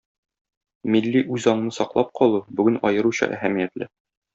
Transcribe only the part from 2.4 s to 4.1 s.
бүген аеруча әһәмиятле.